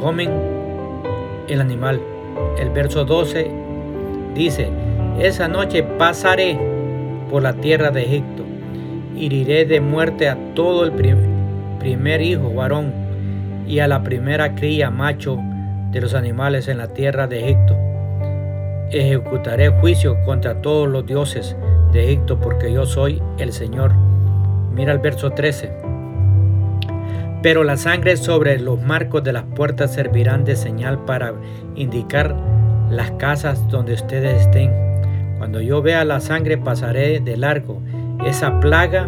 comen 0.00 0.30
el 1.48 1.60
animal. 1.60 2.00
El 2.58 2.70
verso 2.70 3.04
12 3.04 3.50
dice, 4.34 4.68
esa 5.18 5.48
noche 5.48 5.82
pasaré 5.82 6.58
por 7.30 7.42
la 7.42 7.54
tierra 7.54 7.90
de 7.90 8.04
Egipto, 8.04 8.44
heriré 9.16 9.64
de 9.64 9.80
muerte 9.80 10.28
a 10.28 10.36
todo 10.54 10.84
el 10.84 10.92
primer 11.78 12.22
hijo 12.22 12.52
varón 12.52 12.92
y 13.66 13.80
a 13.80 13.88
la 13.88 14.02
primera 14.02 14.54
cría 14.54 14.90
macho 14.90 15.38
de 15.90 16.00
los 16.00 16.14
animales 16.14 16.68
en 16.68 16.78
la 16.78 16.88
tierra 16.88 17.26
de 17.26 17.44
Egipto 17.44 17.76
ejecutaré 18.90 19.68
juicio 19.68 20.16
contra 20.24 20.62
todos 20.62 20.88
los 20.88 21.04
dioses 21.06 21.56
Egipto 21.98 22.40
porque 22.40 22.72
yo 22.72 22.86
soy 22.86 23.22
el 23.38 23.52
Señor. 23.52 23.92
Mira 24.72 24.92
el 24.92 24.98
verso 24.98 25.30
13. 25.30 25.70
Pero 27.42 27.62
la 27.64 27.76
sangre 27.76 28.16
sobre 28.16 28.58
los 28.58 28.80
marcos 28.82 29.22
de 29.22 29.32
las 29.32 29.44
puertas 29.44 29.94
servirán 29.94 30.44
de 30.44 30.56
señal 30.56 31.04
para 31.04 31.34
indicar 31.76 32.34
las 32.90 33.12
casas 33.12 33.68
donde 33.68 33.94
ustedes 33.94 34.42
estén. 34.42 34.72
Cuando 35.38 35.60
yo 35.60 35.82
vea 35.82 36.04
la 36.04 36.20
sangre 36.20 36.58
pasaré 36.58 37.20
de 37.20 37.36
largo. 37.36 37.80
Esa 38.24 38.58
plaga 38.58 39.06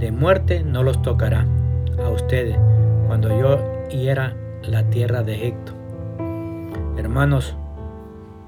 de 0.00 0.10
muerte 0.10 0.64
no 0.64 0.82
los 0.82 1.00
tocará 1.02 1.46
a 2.04 2.08
ustedes 2.08 2.56
cuando 3.06 3.28
yo 3.28 3.88
hiera 3.88 4.34
la 4.64 4.82
tierra 4.90 5.22
de 5.22 5.34
Egipto. 5.34 5.72
Hermanos, 6.96 7.56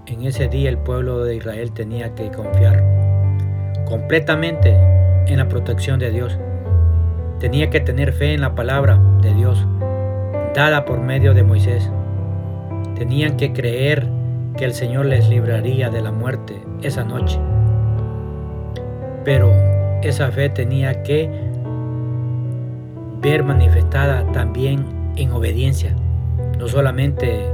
en 0.07 0.23
ese 0.25 0.49
día 0.49 0.69
el 0.69 0.79
pueblo 0.79 1.25
de 1.25 1.37
Israel 1.37 1.73
tenía 1.73 2.15
que 2.15 2.31
confiar 2.31 3.04
completamente 3.87 4.77
en 5.27 5.39
la 5.39 5.49
protección 5.49 5.99
de 5.99 6.11
Dios. 6.11 6.39
Tenía 7.39 7.71
que 7.71 7.81
tener 7.81 8.13
fe 8.13 8.35
en 8.35 8.41
la 8.41 8.55
palabra 8.55 9.01
de 9.21 9.35
Dios 9.35 9.67
dada 10.55 10.85
por 10.85 11.01
medio 11.01 11.35
de 11.35 11.43
Moisés. 11.43 11.91
Tenían 12.97 13.37
que 13.37 13.53
creer 13.53 14.07
que 14.57 14.65
el 14.65 14.73
Señor 14.73 15.07
les 15.07 15.29
libraría 15.29 15.91
de 15.91 16.01
la 16.01 16.13
muerte 16.13 16.63
esa 16.83 17.05
noche. 17.05 17.39
Pero 19.25 19.51
esa 20.03 20.31
fe 20.31 20.49
tenía 20.49 21.03
que 21.03 21.29
ver 23.21 23.43
manifestada 23.43 24.31
también 24.33 24.85
en 25.17 25.33
obediencia. 25.33 25.95
No 26.59 26.69
solamente 26.69 27.47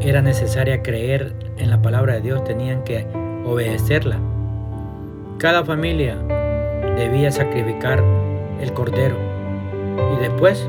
era 0.00 0.22
necesaria 0.22 0.82
creer 0.82 1.34
en 1.58 1.70
la 1.70 1.82
palabra 1.82 2.14
de 2.14 2.20
Dios, 2.20 2.44
tenían 2.44 2.84
que 2.84 3.06
obedecerla. 3.44 4.18
Cada 5.40 5.64
familia 5.64 6.18
debía 6.98 7.32
sacrificar 7.32 8.04
el 8.60 8.74
cordero 8.74 9.16
y 10.14 10.20
después 10.20 10.68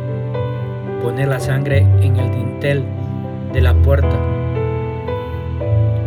poner 1.03 1.27
la 1.27 1.41
sangre 1.41 1.79
en 1.99 2.15
el 2.15 2.31
dintel 2.31 2.85
de 3.51 3.59
la 3.59 3.73
puerta. 3.73 4.17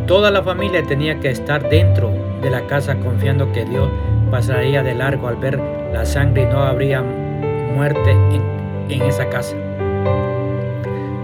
Toda 0.06 0.30
la 0.30 0.42
familia 0.42 0.82
tenía 0.82 1.20
que 1.20 1.28
estar 1.28 1.68
dentro 1.68 2.10
de 2.40 2.48
la 2.48 2.66
casa 2.66 2.96
confiando 3.00 3.52
que 3.52 3.66
Dios 3.66 3.90
pasaría 4.30 4.82
de 4.82 4.94
largo 4.94 5.28
al 5.28 5.36
ver 5.36 5.60
la 5.92 6.06
sangre 6.06 6.44
y 6.44 6.46
no 6.46 6.62
habría 6.62 7.02
muerte 7.02 8.12
en, 8.12 8.42
en 8.88 9.02
esa 9.02 9.28
casa. 9.28 9.56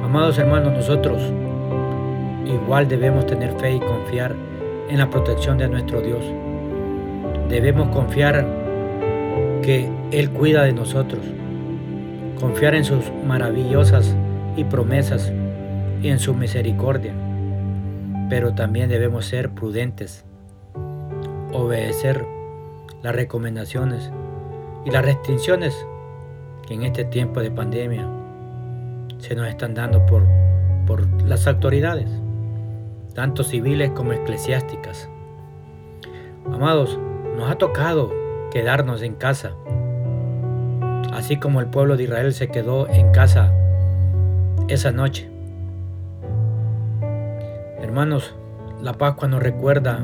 Amados 0.04 0.36
hermanos, 0.36 0.74
nosotros 0.74 1.22
igual 2.44 2.86
debemos 2.86 3.24
tener 3.24 3.58
fe 3.58 3.76
y 3.76 3.80
confiar 3.80 4.36
en 4.90 4.98
la 4.98 5.08
protección 5.08 5.56
de 5.56 5.68
nuestro 5.68 6.02
Dios. 6.02 6.22
Debemos 7.50 7.88
confiar 7.88 8.46
que 9.62 9.90
Él 10.12 10.30
cuida 10.30 10.62
de 10.62 10.72
nosotros, 10.72 11.20
confiar 12.38 12.74
en 12.74 12.84
sus 12.84 13.12
maravillosas 13.26 14.14
y 14.56 14.64
promesas 14.64 15.32
y 16.02 16.08
en 16.08 16.18
su 16.18 16.32
misericordia. 16.34 17.12
Pero 18.28 18.54
también 18.54 18.88
debemos 18.88 19.26
ser 19.26 19.50
prudentes, 19.50 20.24
obedecer 21.52 22.24
las 23.02 23.14
recomendaciones 23.14 24.10
y 24.86 24.90
las 24.90 25.04
restricciones 25.04 25.74
que 26.66 26.74
en 26.74 26.84
este 26.84 27.04
tiempo 27.04 27.40
de 27.40 27.50
pandemia 27.50 28.08
se 29.18 29.34
nos 29.34 29.48
están 29.48 29.74
dando 29.74 30.06
por, 30.06 30.24
por 30.86 31.06
las 31.24 31.46
autoridades 31.46 32.08
tanto 33.14 33.42
civiles 33.42 33.90
como 33.90 34.12
eclesiásticas. 34.12 35.08
Amados, 36.46 36.98
nos 37.36 37.50
ha 37.50 37.56
tocado 37.56 38.12
quedarnos 38.50 39.02
en 39.02 39.14
casa, 39.14 39.52
así 41.12 41.36
como 41.36 41.60
el 41.60 41.66
pueblo 41.66 41.96
de 41.96 42.04
Israel 42.04 42.32
se 42.32 42.48
quedó 42.48 42.88
en 42.88 43.12
casa 43.12 43.52
esa 44.68 44.92
noche. 44.92 45.28
Hermanos, 47.80 48.34
la 48.82 48.92
Pascua 48.94 49.28
nos 49.28 49.42
recuerda, 49.42 49.98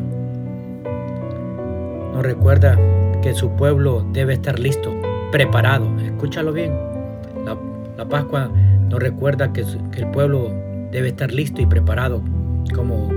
nos 2.13 2.23
recuerda 2.23 2.79
que 3.23 3.35
su 3.35 3.51
pueblo 3.51 4.05
debe 4.13 4.35
estar 4.35 4.59
listo, 4.59 4.95
preparado. 5.33 5.87
Escúchalo 6.01 6.53
bien. 6.53 6.73
La, 7.97 8.05
Pascua 8.09 8.51
nos 8.89 9.01
recuerda 9.01 9.53
que, 9.53 9.61
el 9.61 10.07
pueblo 10.13 10.51
debe 10.91 11.09
estar 11.09 11.33
listo 11.33 11.61
y 11.61 11.67
preparado 11.67 12.23
como, 12.75 13.09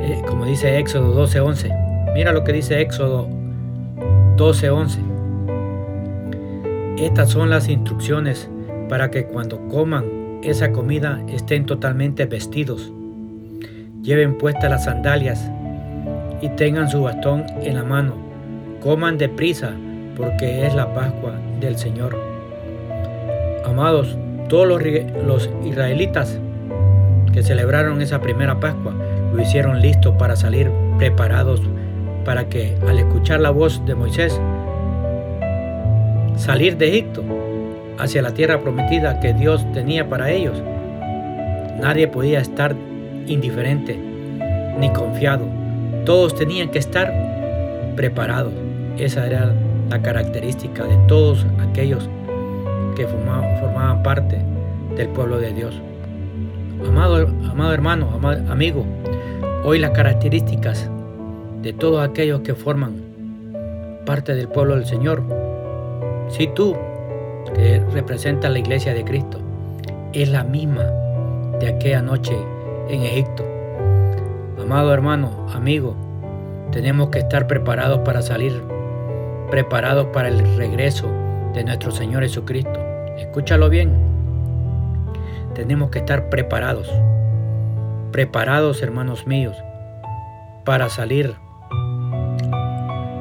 eh, 0.00 0.22
como 0.26 0.44
dice 0.44 0.78
Éxodo 0.78 1.14
12:11. 1.14 2.12
Mira 2.14 2.32
lo 2.32 2.44
que 2.44 2.52
dice 2.52 2.80
Éxodo 2.80 3.28
12:11. 4.36 4.98
Estas 6.98 7.30
son 7.30 7.50
las 7.50 7.68
instrucciones 7.68 8.50
para 8.88 9.10
que 9.10 9.26
cuando 9.26 9.68
coman 9.68 10.04
esa 10.42 10.72
comida 10.72 11.22
estén 11.28 11.66
totalmente 11.66 12.26
vestidos, 12.26 12.92
lleven 14.02 14.36
puestas 14.36 14.70
las 14.70 14.84
sandalias 14.84 15.48
y 16.40 16.48
tengan 16.50 16.90
su 16.90 17.02
bastón 17.02 17.44
en 17.62 17.76
la 17.76 17.84
mano. 17.84 18.14
Coman 18.80 19.18
deprisa 19.18 19.70
porque 20.16 20.66
es 20.66 20.74
la 20.74 20.92
Pascua 20.92 21.34
del 21.60 21.76
Señor. 21.76 22.18
Amados, 23.64 24.18
todos 24.48 24.66
los, 24.66 24.82
los 25.24 25.48
israelitas 25.64 26.38
que 27.32 27.42
celebraron 27.42 28.02
esa 28.02 28.20
primera 28.20 28.58
Pascua 28.58 28.94
lo 29.32 29.40
hicieron 29.40 29.80
listo 29.80 30.18
para 30.18 30.36
salir 30.36 30.70
preparados 30.98 31.60
para 32.24 32.48
que 32.48 32.76
al 32.88 32.98
escuchar 32.98 33.40
la 33.40 33.50
voz 33.50 33.84
de 33.86 33.94
Moisés 33.94 34.40
salir 36.36 36.76
de 36.76 36.88
Egipto 36.88 37.22
hacia 37.98 38.22
la 38.22 38.32
tierra 38.32 38.60
prometida 38.60 39.20
que 39.20 39.32
Dios 39.32 39.64
tenía 39.72 40.08
para 40.08 40.30
ellos. 40.30 40.60
Nadie 41.80 42.08
podía 42.08 42.40
estar 42.40 42.74
indiferente 43.26 43.98
ni 44.78 44.90
confiado. 44.90 45.46
Todos 46.04 46.34
tenían 46.34 46.70
que 46.70 46.78
estar 46.78 47.12
preparados. 47.96 48.52
Esa 48.98 49.26
era 49.26 49.52
la 49.90 50.02
característica 50.02 50.84
de 50.84 50.96
todos 51.08 51.46
aquellos 51.60 52.08
que 52.96 53.06
formaban, 53.06 54.02
parte 54.02 54.38
del 54.96 55.08
pueblo 55.08 55.38
de 55.38 55.52
Dios. 55.52 55.74
Amado, 56.86 57.28
amado 57.50 57.72
hermano, 57.72 58.10
amado 58.14 58.52
amigo, 58.52 58.84
hoy 59.64 59.78
las 59.78 59.90
características 59.90 60.90
de 61.64 61.72
todos 61.72 62.06
aquellos 62.06 62.42
que 62.42 62.54
forman 62.54 62.94
parte 64.04 64.34
del 64.34 64.48
pueblo 64.48 64.76
del 64.76 64.84
Señor, 64.84 65.22
si 66.28 66.46
tú 66.48 66.76
que 67.54 67.82
representas 67.90 68.52
la 68.52 68.58
iglesia 68.58 68.92
de 68.92 69.02
Cristo, 69.02 69.38
es 70.12 70.28
la 70.28 70.44
misma 70.44 70.84
de 71.60 71.68
aquella 71.68 72.02
noche 72.02 72.36
en 72.90 73.00
Egipto. 73.02 73.46
Amado 74.60 74.92
hermano, 74.92 75.46
amigo, 75.54 75.96
tenemos 76.70 77.08
que 77.08 77.20
estar 77.20 77.46
preparados 77.46 78.00
para 78.00 78.20
salir, 78.20 78.62
preparados 79.50 80.08
para 80.08 80.28
el 80.28 80.56
regreso 80.58 81.08
de 81.54 81.64
nuestro 81.64 81.92
Señor 81.92 82.24
Jesucristo. 82.24 82.78
Escúchalo 83.16 83.70
bien. 83.70 83.94
Tenemos 85.54 85.88
que 85.88 86.00
estar 86.00 86.28
preparados, 86.28 86.92
preparados 88.12 88.82
hermanos 88.82 89.26
míos, 89.26 89.56
para 90.64 90.90
salir 90.90 91.36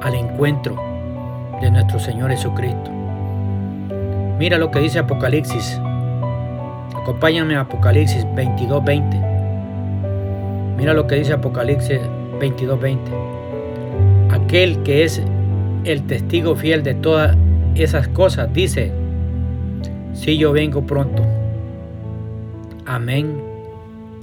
al 0.04 0.16
encuentro 0.16 0.76
de 1.62 1.72
nuestro 1.72 1.98
Señor 1.98 2.30
Jesucristo. 2.30 2.92
Mira 4.38 4.58
lo 4.58 4.70
que 4.70 4.80
dice 4.80 5.00
Apocalipsis. 5.00 5.80
Acompáñame 6.96 7.56
a 7.56 7.62
Apocalipsis 7.62 8.26
22:20. 8.36 9.22
Mira 10.78 10.94
lo 10.94 11.08
que 11.08 11.16
dice 11.16 11.34
Apocalipsis 11.34 12.00
22:20. 12.40 13.12
Aquel 14.30 14.84
que 14.84 15.04
es 15.04 15.22
el 15.86 16.04
testigo 16.04 16.56
fiel 16.56 16.84
de 16.84 16.96
todas 16.96 17.38
esas 17.76 18.08
cosas 18.10 18.52
dice, 18.54 18.92
si 20.14 20.38
yo 20.38 20.52
vengo 20.52 20.86
pronto. 20.86 21.24
Amén 22.86 23.42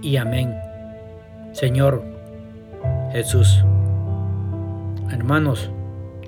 y 0.02 0.16
amén. 0.16 0.54
Señor 1.52 2.04
Jesús. 3.12 3.64
Hermanos, 5.12 5.70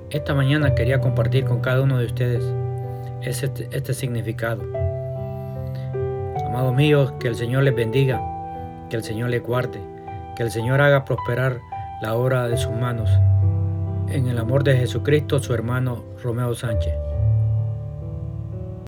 esta 0.09 0.33
mañana 0.33 0.75
quería 0.75 0.99
compartir 0.99 1.45
con 1.45 1.61
cada 1.61 1.81
uno 1.81 1.97
de 1.99 2.05
ustedes 2.05 2.43
este, 3.21 3.69
este 3.71 3.93
significado. 3.93 4.61
Amados 6.45 6.75
míos, 6.75 7.13
que 7.17 7.29
el 7.29 7.35
Señor 7.35 7.63
les 7.63 7.73
bendiga, 7.73 8.21
que 8.89 8.97
el 8.97 9.03
Señor 9.03 9.29
les 9.29 9.41
guarde, 9.41 9.79
que 10.35 10.43
el 10.43 10.51
Señor 10.51 10.81
haga 10.81 11.05
prosperar 11.05 11.61
la 12.01 12.15
obra 12.15 12.49
de 12.49 12.57
sus 12.57 12.73
manos. 12.73 13.09
En 14.09 14.27
el 14.27 14.37
amor 14.37 14.65
de 14.65 14.75
Jesucristo, 14.75 15.39
su 15.39 15.53
hermano 15.53 16.03
Romeo 16.21 16.53
Sánchez. 16.53 17.12